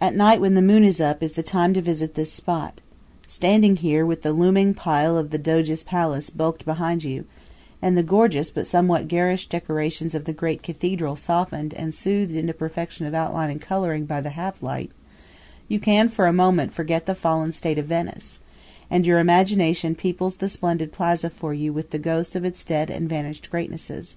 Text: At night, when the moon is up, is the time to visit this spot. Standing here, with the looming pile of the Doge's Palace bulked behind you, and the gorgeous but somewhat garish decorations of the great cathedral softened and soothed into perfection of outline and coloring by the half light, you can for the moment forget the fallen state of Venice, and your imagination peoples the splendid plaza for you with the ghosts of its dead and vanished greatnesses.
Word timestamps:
At 0.00 0.16
night, 0.16 0.40
when 0.40 0.54
the 0.54 0.62
moon 0.62 0.84
is 0.84 1.02
up, 1.02 1.22
is 1.22 1.32
the 1.32 1.42
time 1.42 1.74
to 1.74 1.82
visit 1.82 2.14
this 2.14 2.32
spot. 2.32 2.80
Standing 3.28 3.76
here, 3.76 4.06
with 4.06 4.22
the 4.22 4.32
looming 4.32 4.72
pile 4.72 5.18
of 5.18 5.28
the 5.32 5.36
Doge's 5.36 5.82
Palace 5.82 6.30
bulked 6.30 6.64
behind 6.64 7.04
you, 7.04 7.26
and 7.82 7.94
the 7.94 8.02
gorgeous 8.02 8.48
but 8.48 8.66
somewhat 8.66 9.06
garish 9.06 9.48
decorations 9.48 10.14
of 10.14 10.24
the 10.24 10.32
great 10.32 10.62
cathedral 10.62 11.14
softened 11.14 11.74
and 11.74 11.94
soothed 11.94 12.34
into 12.34 12.54
perfection 12.54 13.04
of 13.04 13.12
outline 13.12 13.50
and 13.50 13.60
coloring 13.60 14.06
by 14.06 14.22
the 14.22 14.30
half 14.30 14.62
light, 14.62 14.92
you 15.68 15.78
can 15.78 16.08
for 16.08 16.24
the 16.24 16.32
moment 16.32 16.72
forget 16.72 17.04
the 17.04 17.14
fallen 17.14 17.52
state 17.52 17.76
of 17.76 17.84
Venice, 17.84 18.38
and 18.90 19.04
your 19.04 19.18
imagination 19.18 19.94
peoples 19.94 20.36
the 20.36 20.48
splendid 20.48 20.90
plaza 20.90 21.28
for 21.28 21.52
you 21.52 21.70
with 21.70 21.90
the 21.90 21.98
ghosts 21.98 22.34
of 22.34 22.46
its 22.46 22.64
dead 22.64 22.88
and 22.88 23.10
vanished 23.10 23.50
greatnesses. 23.50 24.16